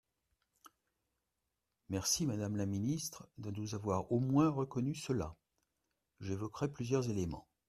[1.89, 5.35] Merci, madame la ministre, de nous avoir au moins reconnu cela!
[6.21, 7.47] J’évoquerai plusieurs éléments.